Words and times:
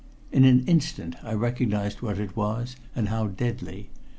In 0.31 0.45
an 0.45 0.63
instant 0.65 1.15
I 1.23 1.33
recognized 1.33 2.01
what 2.01 2.17
it 2.17 2.35
was, 2.35 2.75
and 2.95 3.09
how 3.09 3.27
deadly. 3.27 3.91